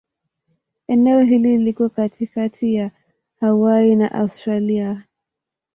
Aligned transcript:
Eneo 0.87 1.19
hili 1.21 1.57
liko 1.57 1.89
katikati 1.89 2.73
ya 2.75 2.91
Hawaii 3.39 3.95
na 3.95 4.11
Australia. 4.11 5.03